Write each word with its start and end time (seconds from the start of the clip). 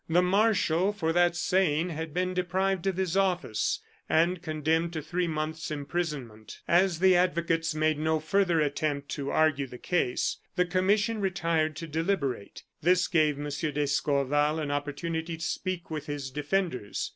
The 0.09 0.23
marshal, 0.23 0.91
for 0.93 1.13
that 1.13 1.35
saying, 1.35 1.89
had 1.89 2.11
been 2.11 2.33
deprived 2.33 2.87
of 2.87 2.97
his 2.97 3.15
office, 3.15 3.81
and 4.09 4.41
condemned 4.41 4.93
to 4.93 5.01
three 5.03 5.27
months' 5.27 5.69
imprisonment. 5.69 6.57
As 6.67 6.97
the 6.97 7.15
advocates 7.15 7.75
made 7.75 7.99
no 7.99 8.19
further 8.19 8.59
attempt 8.61 9.09
to 9.09 9.29
argue 9.29 9.67
the 9.67 9.77
case, 9.77 10.37
the 10.55 10.65
commission 10.65 11.21
retired 11.21 11.75
to 11.75 11.87
deliberate. 11.87 12.63
This 12.81 13.07
gave 13.07 13.37
M. 13.37 13.47
d'Escorval 13.47 14.57
an 14.57 14.71
opportunity 14.71 15.37
to 15.37 15.45
speak 15.45 15.91
with 15.91 16.07
his 16.07 16.31
defenders. 16.31 17.07